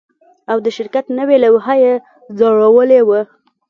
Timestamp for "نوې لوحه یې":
1.19-1.93